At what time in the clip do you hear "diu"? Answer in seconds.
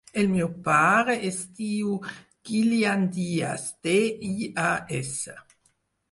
1.57-1.91